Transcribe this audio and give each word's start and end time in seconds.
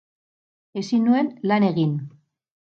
Ezin 0.81 1.05
nuen 1.09 1.31
lan 1.53 1.69
egin. 1.71 1.97